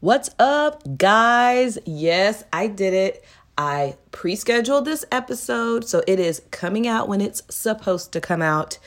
[0.00, 1.78] What's up, guys?
[1.86, 3.24] Yes, I did it.
[3.56, 8.42] I pre scheduled this episode, so it is coming out when it's supposed to come
[8.42, 8.78] out.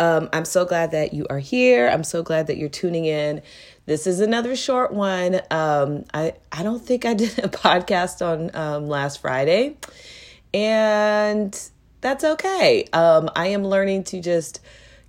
[0.00, 1.88] Um, I'm so glad that you are here.
[1.88, 3.42] I'm so glad that you're tuning in.
[3.86, 5.42] This is another short one.
[5.50, 9.76] Um, I, I don't think I did a podcast on um, last Friday,
[10.52, 11.56] and
[12.00, 12.86] that's okay.
[12.92, 14.60] Um, I am learning to just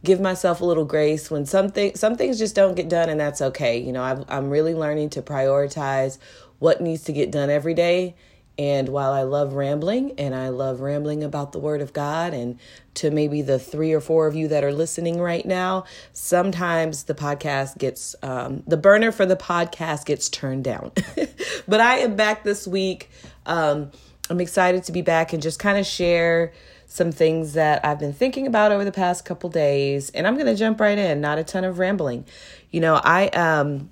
[0.06, 3.42] give myself a little grace when something some things just don't get done and that's
[3.42, 3.78] okay.
[3.78, 6.18] You know i i'm really learning to prioritize
[6.60, 8.16] what needs to get done every day.
[8.58, 12.58] And while i love rambling and i love rambling about the word of god and
[12.94, 15.84] to maybe the three or four of you that are listening right now
[16.14, 20.92] sometimes the podcast gets um, the burner for the podcast gets turned down.
[21.68, 23.10] But i am back this week.
[23.46, 23.92] Um,
[24.30, 26.54] i'm excited to be back and just kind of share
[26.96, 30.48] some things that I've been thinking about over the past couple days, and I'm going
[30.48, 31.22] to jump right in.
[31.22, 32.26] Not a ton of rambling.
[32.72, 33.90] You know, I um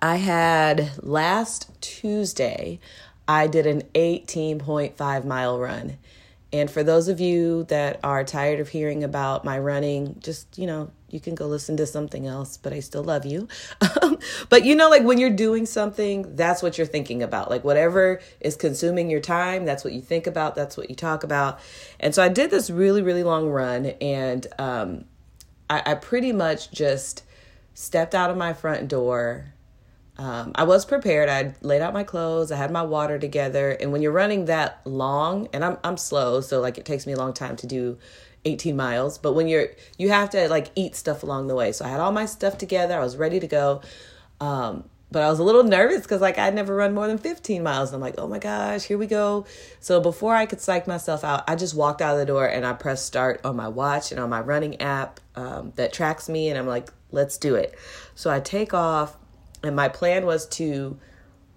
[0.00, 2.80] I had last Tuesday
[3.28, 5.98] I did an 18.5 mile run.
[6.52, 10.66] And for those of you that are tired of hearing about my running, just, you
[10.66, 13.46] know, you can go listen to something else, but I still love you.
[14.48, 17.48] but you know, like when you're doing something, that's what you're thinking about.
[17.48, 21.22] Like whatever is consuming your time, that's what you think about, that's what you talk
[21.22, 21.60] about.
[22.00, 25.04] And so I did this really, really long run, and um,
[25.70, 27.22] I, I pretty much just
[27.74, 29.52] stepped out of my front door.
[30.18, 31.28] Um, I was prepared.
[31.28, 32.50] I laid out my clothes.
[32.50, 33.72] I had my water together.
[33.72, 37.12] And when you're running that long, and I'm I'm slow, so like it takes me
[37.12, 37.98] a long time to do
[38.46, 41.72] 18 miles but when you're you have to like eat stuff along the way.
[41.72, 42.94] So i had all my stuff together.
[42.98, 43.82] I was ready to go.
[44.40, 47.62] Um, but i was a little nervous because like i'd never run more than 15
[47.62, 47.90] miles.
[47.90, 49.46] And i'm like oh my gosh here we go.
[49.80, 52.64] So before i could psych myself out i just walked out of the door and
[52.64, 56.48] i pressed start on my watch and on my running app um, that tracks me
[56.48, 57.74] and i'm like let's do it.
[58.14, 59.16] So i take off
[59.62, 60.98] and my plan was to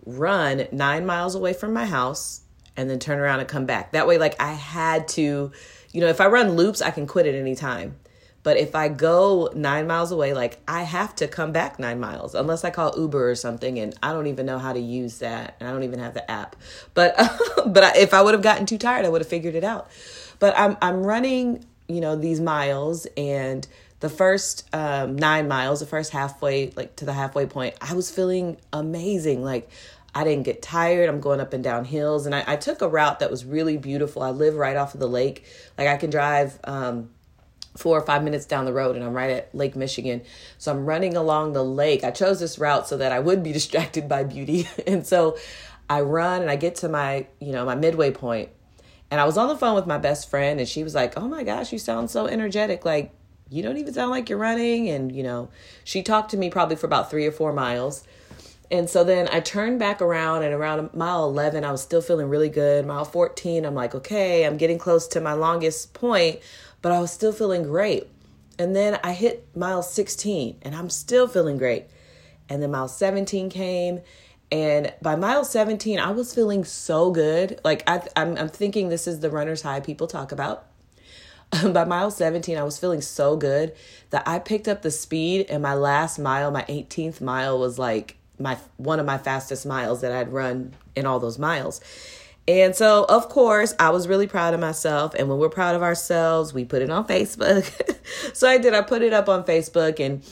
[0.05, 2.41] run nine miles away from my house
[2.77, 3.91] and then turn around and come back.
[3.91, 5.51] That way like i had to
[5.91, 7.95] you know, if I run loops, I can quit at any time.
[8.41, 12.35] But if I go nine miles away, like I have to come back nine miles
[12.35, 15.55] unless I call Uber or something, and I don't even know how to use that,
[15.59, 16.55] and I don't even have the app.
[16.93, 17.15] But
[17.67, 19.89] but I, if I would have gotten too tired, I would have figured it out.
[20.39, 23.67] But I'm I'm running, you know, these miles, and
[23.99, 28.09] the first um, nine miles, the first halfway, like to the halfway point, I was
[28.09, 29.43] feeling amazing.
[29.43, 29.69] Like
[30.19, 31.07] I didn't get tired.
[31.07, 32.25] I'm going up and down hills.
[32.25, 34.21] And I, I, took a route that was really beautiful.
[34.21, 35.45] I live right off of the lake.
[35.77, 37.09] Like I can drive um,
[37.77, 40.21] four or five minutes down the road and I'm right at Lake Michigan.
[40.57, 42.03] So I'm running along the lake.
[42.03, 44.67] I chose this route so that I would be distracted by beauty.
[44.85, 45.37] and so
[45.89, 48.49] I run and I get to my, you know, my midway point.
[49.09, 51.29] And I was on the phone with my best friend and she was like, Oh
[51.29, 52.83] my gosh, you sound so energetic.
[52.83, 53.13] Like,
[53.49, 54.89] you don't even sound like you're running.
[54.89, 55.49] And, you know,
[55.85, 58.03] she talked to me probably for about three or four miles.
[58.71, 62.29] And so then I turned back around, and around mile 11, I was still feeling
[62.29, 62.85] really good.
[62.85, 66.39] Mile 14, I'm like, okay, I'm getting close to my longest point,
[66.81, 68.07] but I was still feeling great.
[68.59, 71.85] And then I hit mile 16, and I'm still feeling great.
[72.47, 74.01] And then mile 17 came,
[74.51, 77.59] and by mile 17, I was feeling so good.
[77.63, 80.65] Like I, I'm, I'm thinking this is the runner's high people talk about.
[81.73, 83.73] by mile 17, I was feeling so good
[84.11, 88.17] that I picked up the speed, and my last mile, my 18th mile, was like
[88.39, 91.81] my one of my fastest miles that I'd run in all those miles.
[92.47, 95.13] And so, of course, I was really proud of myself.
[95.13, 97.69] And when we're proud of ourselves, we put it on Facebook.
[98.33, 98.73] so I did.
[98.73, 100.23] I put it up on Facebook and,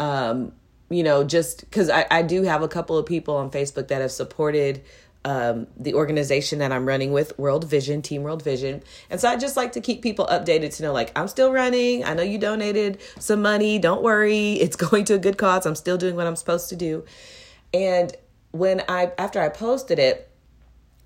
[0.00, 0.52] um,
[0.88, 4.00] you know, just because I, I do have a couple of people on Facebook that
[4.00, 4.82] have supported
[5.26, 8.82] um, the organization that I'm running with, World Vision, Team World Vision.
[9.10, 12.04] And so I just like to keep people updated to know, like, I'm still running.
[12.04, 13.78] I know you donated some money.
[13.80, 14.52] Don't worry.
[14.52, 15.66] It's going to a good cause.
[15.66, 17.04] I'm still doing what I'm supposed to do.
[17.72, 18.14] And
[18.52, 20.30] when I after I posted it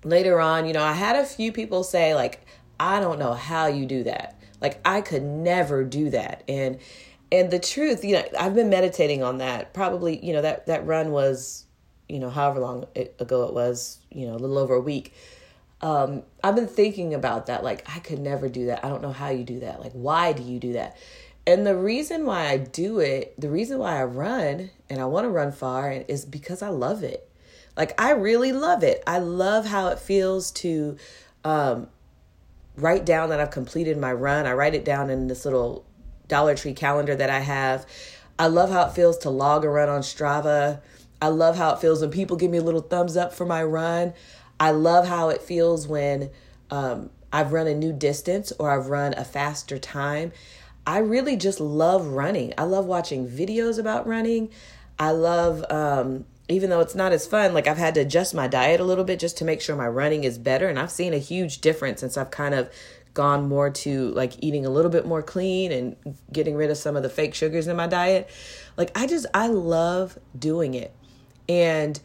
[0.03, 2.45] later on, you know, I had a few people say like
[2.79, 4.39] I don't know how you do that.
[4.61, 6.43] Like I could never do that.
[6.47, 6.79] And
[7.31, 9.73] and the truth, you know, I've been meditating on that.
[9.73, 11.65] Probably, you know, that that run was,
[12.09, 12.85] you know, however long
[13.19, 15.13] ago it was, you know, a little over a week.
[15.81, 17.63] Um, I've been thinking about that.
[17.63, 18.85] Like, I could never do that.
[18.85, 19.79] I don't know how you do that.
[19.79, 20.95] Like, why do you do that?
[21.47, 25.25] And the reason why I do it, the reason why I run and I want
[25.25, 27.27] to run far is because I love it.
[27.75, 29.03] Like I really love it.
[29.07, 30.97] I love how it feels to
[31.43, 31.87] um,
[32.75, 34.45] write down that I've completed my run.
[34.45, 35.85] I write it down in this little
[36.27, 37.85] Dollar Tree calendar that I have.
[38.37, 40.81] I love how it feels to log a run on Strava.
[41.21, 43.63] I love how it feels when people give me a little thumbs up for my
[43.63, 44.13] run.
[44.59, 46.29] I love how it feels when
[46.69, 50.31] um, I've run a new distance or I've run a faster time.
[50.85, 52.53] I really just love running.
[52.57, 54.49] I love watching videos about running.
[54.97, 58.47] I love um, even though it's not as fun, like I've had to adjust my
[58.47, 60.67] diet a little bit just to make sure my running is better.
[60.67, 62.69] And I've seen a huge difference since I've kind of
[63.13, 65.95] gone more to like eating a little bit more clean and
[66.31, 68.29] getting rid of some of the fake sugars in my diet.
[68.77, 70.93] Like I just, I love doing it.
[71.47, 71.99] And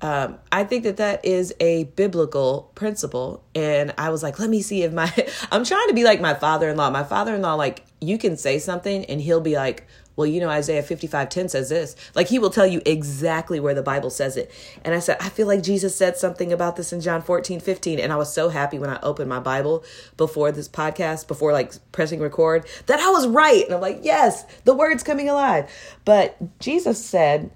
[0.00, 3.42] um, I think that that is a biblical principle.
[3.54, 5.12] And I was like, let me see if my,
[5.52, 6.90] I'm trying to be like my father in law.
[6.90, 10.40] My father in law, like, you can say something and he'll be like, well, you
[10.40, 11.96] know, Isaiah 55 10 says this.
[12.14, 14.50] Like, he will tell you exactly where the Bible says it.
[14.84, 17.98] And I said, I feel like Jesus said something about this in John 14 15.
[17.98, 19.84] And I was so happy when I opened my Bible
[20.16, 23.64] before this podcast, before like pressing record, that I was right.
[23.64, 25.70] And I'm like, yes, the word's coming alive.
[26.04, 27.50] But Jesus said,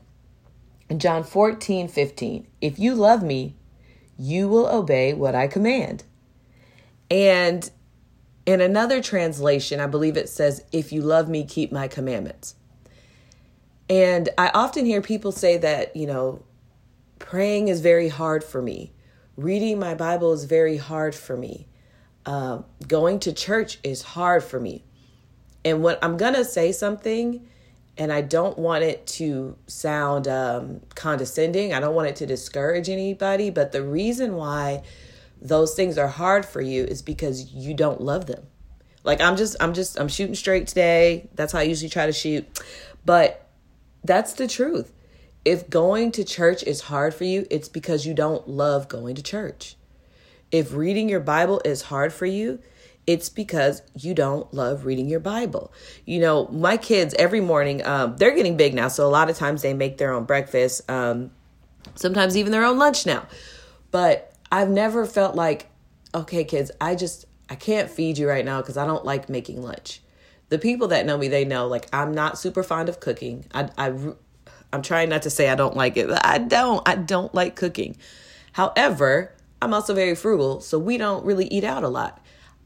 [0.89, 3.55] in John 14, 15, if you love me,
[4.19, 6.05] you will obey what I command.
[7.11, 7.71] And
[8.47, 12.55] in another translation, I believe it says, if you love me, keep my commandments.
[13.91, 16.43] And I often hear people say that, you know,
[17.19, 18.93] praying is very hard for me.
[19.37, 21.67] Reading my Bible is very hard for me.
[22.25, 24.85] Uh, going to church is hard for me.
[25.65, 27.47] And when I'm going to say something,
[27.99, 31.73] and I don't want it to sound um, condescending.
[31.73, 33.51] I don't want it to discourage anybody.
[33.51, 34.83] But the reason why
[35.47, 38.45] those things are hard for you is because you don't love them.
[39.05, 41.29] Like I'm just, I'm just, I'm shooting straight today.
[41.35, 42.47] That's how I usually try to shoot.
[43.05, 43.49] But
[44.03, 44.93] that's the truth.
[45.45, 49.23] If going to church is hard for you, it's because you don't love going to
[49.23, 49.77] church.
[50.51, 52.59] If reading your Bible is hard for you,
[53.07, 55.73] it's because you don't love reading your Bible.
[56.05, 59.37] You know, my kids every morning, um, they're getting big now, so a lot of
[59.37, 61.31] times they make their own breakfast, um,
[61.95, 63.25] sometimes even their own lunch now.
[63.93, 65.71] But I've never felt like,
[66.15, 69.63] okay, kids, I just I can't feed you right now because I don't like making
[69.63, 70.03] lunch.
[70.49, 73.47] The people that know me, they know like I'm not super fond of cooking.
[73.53, 73.93] I I
[74.73, 76.87] I'm trying not to say I don't like it, but I don't.
[76.89, 77.97] I don't like cooking.
[78.53, 82.23] However, I'm also very frugal, so we don't really eat out a lot.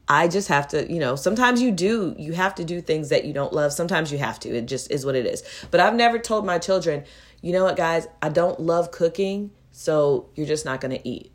[0.07, 3.23] I just have to, you know, sometimes you do, you have to do things that
[3.23, 3.71] you don't love.
[3.71, 4.49] Sometimes you have to.
[4.49, 5.43] It just is what it is.
[5.69, 7.05] But I've never told my children,
[7.41, 11.30] you know what, guys, I don't love cooking, so you're just not going to eat.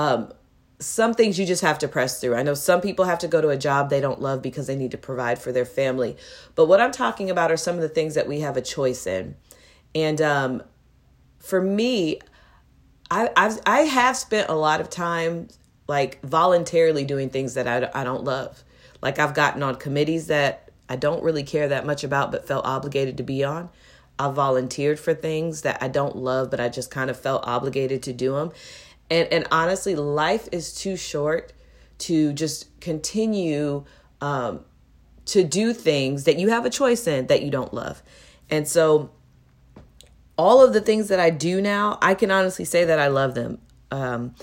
[0.00, 0.32] Um,
[0.78, 2.34] some things you just have to press through.
[2.34, 4.76] I know some people have to go to a job they don't love because they
[4.76, 6.16] need to provide for their family.
[6.54, 9.06] But what I'm talking about are some of the things that we have a choice
[9.06, 9.36] in.
[9.94, 10.62] And um,
[11.38, 12.20] for me,
[13.10, 15.48] I, I've I have spent a lot of time
[15.86, 18.64] like voluntarily doing things that I, I don't love.
[19.02, 22.64] Like I've gotten on committees that I don't really care that much about, but felt
[22.64, 23.68] obligated to be on.
[24.18, 28.02] I've volunteered for things that I don't love, but I just kind of felt obligated
[28.04, 28.52] to do them.
[29.10, 31.52] And and honestly, life is too short
[31.98, 33.84] to just continue
[34.20, 34.64] um,
[35.26, 38.02] to do things that you have a choice in that you don't love.
[38.48, 39.10] And so,
[40.36, 43.34] all of the things that I do now, I can honestly say that I love
[43.34, 43.58] them.
[43.90, 44.34] Um,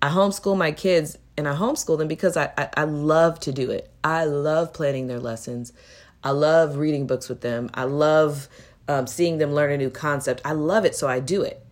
[0.00, 3.70] I homeschool my kids and I homeschool them because I, I, I, love to do
[3.70, 3.90] it.
[4.04, 5.72] I love planning their lessons.
[6.22, 7.70] I love reading books with them.
[7.74, 8.48] I love
[8.88, 10.42] um, seeing them learn a new concept.
[10.44, 11.65] I love it, so I do it.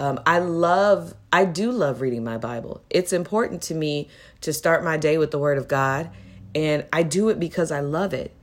[0.00, 2.82] Um, I love, I do love reading my Bible.
[2.88, 4.08] It's important to me
[4.40, 6.10] to start my day with the Word of God,
[6.54, 8.34] and I do it because I love it.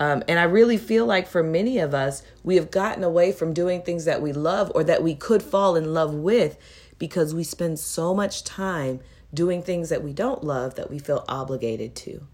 [0.00, 3.54] Um, and I really feel like for many of us, we have gotten away from
[3.54, 6.58] doing things that we love or that we could fall in love with
[6.98, 8.98] because we spend so much time
[9.32, 12.26] doing things that we don't love that we feel obligated to.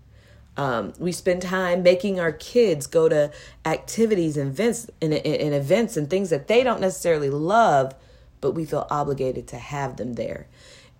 [0.56, 3.30] Um, we spend time making our kids go to
[3.66, 7.94] activities and events and, and events and things that they don't necessarily love,
[8.40, 10.46] but we feel obligated to have them there.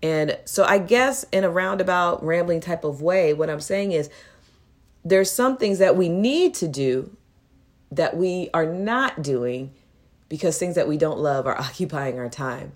[0.03, 4.09] And so, I guess in a roundabout, rambling type of way, what I'm saying is
[5.05, 7.15] there's some things that we need to do
[7.93, 9.73] that we are not doing
[10.29, 12.73] because things that we don't love are occupying our time.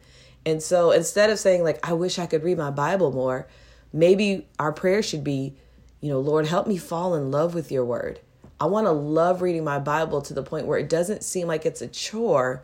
[0.46, 3.48] And so instead of saying, like, I wish I could read my Bible more,
[3.92, 5.54] maybe our prayer should be,
[6.00, 8.20] you know, Lord, help me fall in love with your word.
[8.60, 11.64] I want to love reading my Bible to the point where it doesn't seem like
[11.64, 12.62] it's a chore,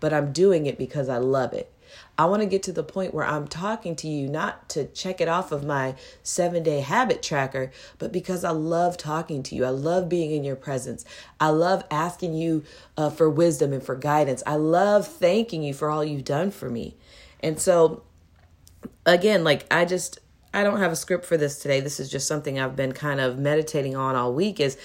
[0.00, 1.72] but I'm doing it because I love it.
[2.16, 5.20] I want to get to the point where I'm talking to you not to check
[5.20, 9.64] it off of my seven day habit tracker, but because I love talking to you.
[9.64, 11.04] I love being in your presence.
[11.38, 12.64] I love asking you
[12.96, 14.42] uh, for wisdom and for guidance.
[14.46, 16.96] I love thanking you for all you've done for me.
[17.40, 18.02] And so,
[19.06, 20.18] again, like I just,
[20.52, 21.80] I don't have a script for this today.
[21.80, 24.76] This is just something I've been kind of meditating on all week is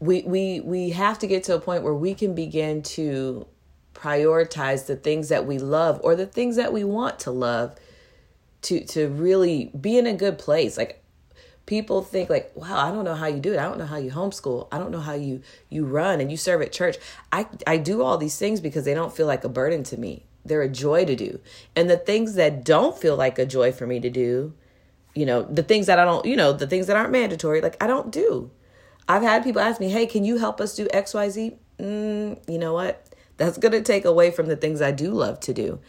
[0.00, 3.46] we we we have to get to a point where we can begin to
[3.94, 7.74] prioritize the things that we love or the things that we want to love
[8.62, 10.76] to to really be in a good place.
[10.76, 11.02] Like
[11.66, 13.96] people think like wow i don't know how you do it i don't know how
[13.96, 16.98] you homeschool i don't know how you you run and you serve at church
[17.32, 20.26] i i do all these things because they don't feel like a burden to me
[20.44, 21.40] they're a joy to do.
[21.74, 24.52] And the things that don't feel like a joy for me to do,
[25.14, 27.82] you know, the things that I don't, you know, the things that aren't mandatory, like
[27.82, 28.50] I don't do.
[29.08, 31.56] I've had people ask me, hey, can you help us do XYZ?
[31.78, 33.03] Mm, you know what?
[33.36, 35.80] That's going to take away from the things I do love to do.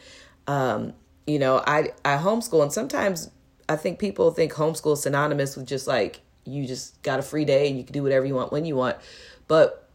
[0.48, 0.94] Um,
[1.28, 3.30] you know, I, I homeschool, and sometimes
[3.68, 7.46] I think people think homeschool is synonymous with just like you just got a free
[7.46, 8.98] day and you can do whatever you want when you want.
[9.48, 9.90] But,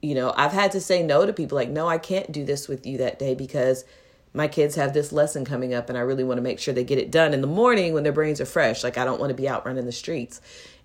[0.00, 2.68] you know, I've had to say no to people like, no, I can't do this
[2.68, 3.84] with you that day because
[4.32, 6.84] my kids have this lesson coming up and I really want to make sure they
[6.84, 8.84] get it done in the morning when their brains are fresh.
[8.84, 10.40] Like, I don't want to be out running the streets.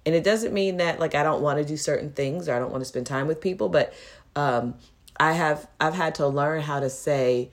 [0.05, 2.59] And it doesn't mean that like I don't want to do certain things or I
[2.59, 3.93] don't want to spend time with people, but
[4.35, 4.75] um,
[5.21, 7.51] I have I've had to learn how to say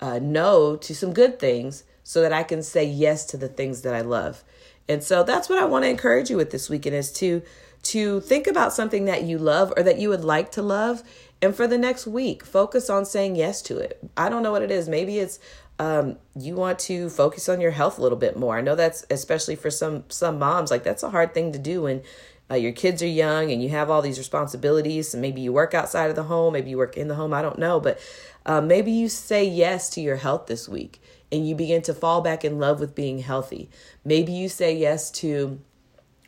[0.00, 3.82] uh, no to some good things so that I can say yes to the things
[3.82, 4.42] that I love.
[4.88, 7.42] And so that's what I want to encourage you with this weekend is to
[7.84, 11.04] to think about something that you love or that you would like to love
[11.40, 14.02] and for the next week focus on saying yes to it.
[14.16, 14.88] I don't know what it is.
[14.88, 15.38] Maybe it's
[15.78, 18.58] um, you want to focus on your health a little bit more.
[18.58, 21.82] I know that's especially for some some moms like that's a hard thing to do
[21.82, 22.02] when
[22.50, 25.74] uh, your kids are young and you have all these responsibilities and maybe you work
[25.74, 27.98] outside of the home, maybe you work in the home, I don't know, but
[28.44, 31.00] uh, maybe you say yes to your health this week
[31.32, 33.70] and you begin to fall back in love with being healthy.
[34.04, 35.60] Maybe you say yes to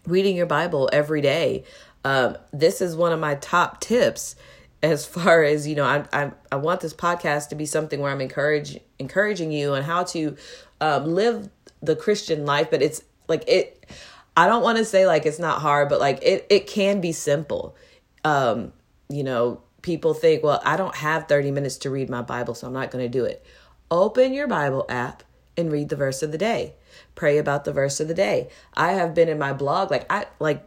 [0.06, 1.64] reading your Bible every day.
[2.04, 4.36] Um, this is one of my top tips
[4.82, 8.12] as far as you know I, I i want this podcast to be something where
[8.12, 10.36] i'm encourage, encouraging you on how to
[10.80, 11.48] um, live
[11.82, 13.86] the christian life but it's like it
[14.36, 17.12] i don't want to say like it's not hard but like it it can be
[17.12, 17.76] simple.
[18.24, 18.72] Um
[19.08, 22.66] you know people think well i don't have 30 minutes to read my bible so
[22.66, 23.44] i'm not going to do it.
[23.90, 25.22] Open your bible app
[25.56, 26.74] and read the verse of the day.
[27.14, 28.48] Pray about the verse of the day.
[28.74, 30.64] I have been in my blog like i like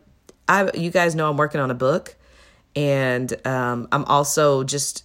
[0.48, 2.16] i you guys know i'm working on a book
[2.76, 5.04] and um, i'm also just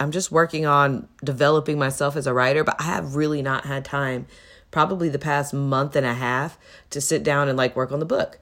[0.00, 3.84] i'm just working on developing myself as a writer but i have really not had
[3.84, 4.26] time
[4.74, 6.58] probably the past month and a half
[6.90, 8.40] to sit down and like work on the book.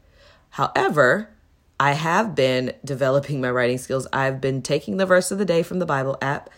[0.50, 1.28] However
[1.78, 4.06] i have been developing my writing skills.
[4.14, 6.48] I've been taking the verse of the day from the bible app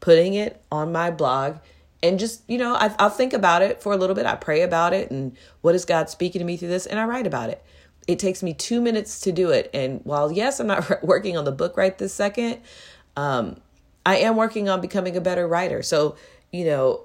[0.00, 1.56] putting it on my blog
[2.02, 4.26] and just you know I, i'll think about it for a little bit.
[4.26, 6.84] I pray about it and what is god speaking to me through this?
[6.84, 7.64] And i write about it.
[8.06, 9.70] It takes me two minutes to do it.
[9.72, 12.60] And while, yes, I'm not working on the book right this second,
[13.16, 13.62] um,
[14.04, 15.82] I am working on becoming a better writer.
[15.82, 16.16] So,
[16.50, 17.04] you know,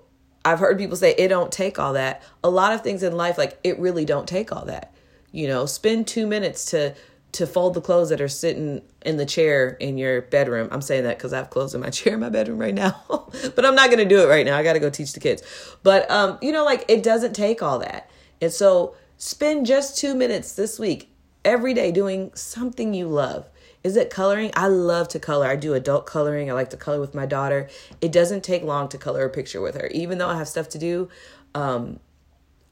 [0.51, 2.23] I've heard people say it don't take all that.
[2.43, 4.93] A lot of things in life, like it really don't take all that.
[5.31, 6.95] You know, spend two minutes to
[7.33, 10.69] to fold the clothes that are sitting in the chair in your bedroom.
[10.71, 13.03] I'm saying that because I have clothes in my chair in my bedroom right now,
[13.55, 14.57] but I'm not going to do it right now.
[14.57, 15.43] I got to go teach the kids.
[15.83, 18.09] But um, you know, like it doesn't take all that,
[18.41, 21.09] and so Spend just two minutes this week,
[21.43, 23.49] every day, doing something you love.
[23.87, 24.51] Is it coloring?
[24.53, 25.47] I love to color.
[25.47, 26.51] I do adult coloring.
[26.51, 27.69] I like to color with my daughter.
[28.01, 30.67] It doesn't take long to color a picture with her, even though I have stuff
[30.69, 31.07] to do.
[31.55, 32.01] Um,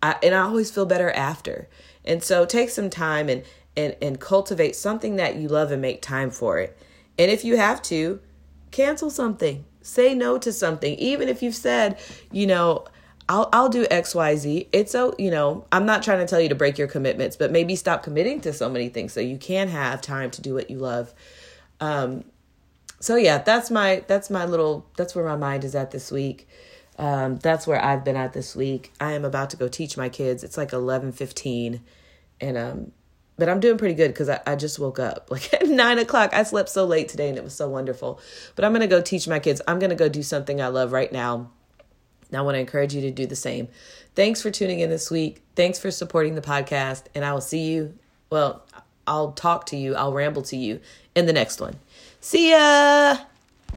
[0.03, 1.69] I, and I always feel better after.
[2.03, 3.43] And so take some time and,
[3.77, 6.77] and, and cultivate something that you love and make time for it.
[7.17, 8.19] And if you have to,
[8.71, 9.63] cancel something.
[9.81, 10.95] Say no to something.
[10.95, 11.97] Even if you've said,
[12.29, 12.83] you know,
[13.27, 14.67] I'll I'll do XYZ.
[14.71, 17.51] It's so, you know, I'm not trying to tell you to break your commitments, but
[17.51, 20.69] maybe stop committing to so many things so you can have time to do what
[20.69, 21.13] you love.
[21.79, 22.23] Um
[22.99, 26.47] so yeah, that's my that's my little that's where my mind is at this week.
[26.99, 28.93] Um that's where I've been at this week.
[29.01, 30.43] I am about to go teach my kids.
[30.43, 31.81] It's like 11:15
[32.41, 32.91] and um
[33.37, 36.31] but I'm doing pretty good because I, I just woke up like at nine o'clock.
[36.35, 38.19] I slept so late today and it was so wonderful.
[38.55, 39.63] But I'm gonna go teach my kids.
[39.67, 41.49] I'm gonna go do something I love right now
[42.33, 43.67] I want to encourage you to do the same.
[44.15, 45.41] Thanks for tuning in this week.
[45.55, 47.03] Thanks for supporting the podcast.
[47.13, 47.93] And I will see you.
[48.29, 48.63] Well,
[49.07, 50.79] I'll talk to you, I'll ramble to you
[51.15, 51.75] in the next one.
[52.21, 53.17] See ya.